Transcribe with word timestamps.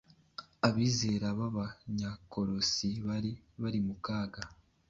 abizera 0.67 1.27
b’Abanyakolosi 1.37 2.89
bari 3.07 3.31
bari 3.61 3.79
mu 3.87 3.95
kaga 4.05 4.41